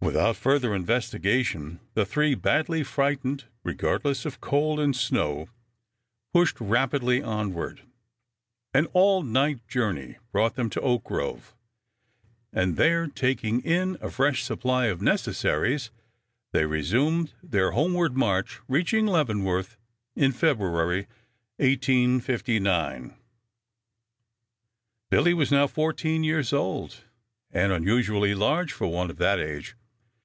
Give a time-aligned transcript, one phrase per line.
[0.00, 5.48] Without further investigation the three, badly frightened, regardless of cold and snow,
[6.34, 7.84] pushed rapidly onward.
[8.74, 11.54] An all night journey brought them to Oak Grove,
[12.52, 15.90] and there taking in a fresh supply of necessaries
[16.52, 19.78] they resumed their homeward march, reaching Leavenworth
[20.14, 21.06] in February,
[21.56, 23.16] 1859.
[25.08, 27.04] Billy was now fourteen years old,
[27.50, 29.74] and unusually large for one of that age.